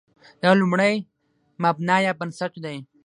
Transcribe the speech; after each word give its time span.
دا 0.41 0.51
لومړی 0.61 0.93
مبنا 1.63 1.95
یا 2.05 2.13
بنسټ 2.19 2.53
دی. 2.65 2.77